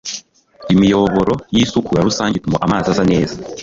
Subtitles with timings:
[0.73, 3.35] imiyoboro y'isukura rusange ituma amazi aza neza